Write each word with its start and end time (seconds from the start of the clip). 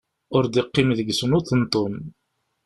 Ur 0.35 0.43
d-iqqim 0.47 0.89
deg-sen 0.97 1.35
uṭenṭun. 1.39 1.93